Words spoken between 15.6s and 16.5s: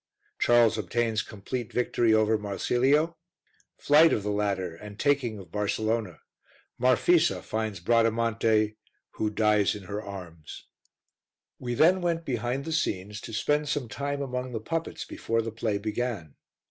began.